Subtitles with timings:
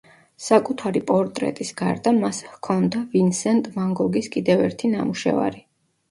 [0.43, 5.63] საკუთარი პორტრეტის გარდა მას ჰქონდა ვინსენტ ვან გოგის კიდევ ერთი ნამუშევარი.